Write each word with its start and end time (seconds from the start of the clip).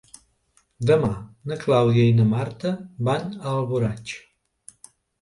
Demà 0.91 1.09
na 1.51 1.59
Clàudia 1.65 2.07
i 2.13 2.17
na 2.21 2.27
Marta 2.33 2.75
van 3.11 3.31
a 3.45 3.55
Alboraig. 3.57 4.19